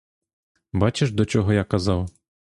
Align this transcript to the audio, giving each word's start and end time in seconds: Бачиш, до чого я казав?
Бачиш, 0.73 1.11
до 1.11 1.25
чого 1.25 1.53
я 1.53 1.63
казав? 1.63 2.09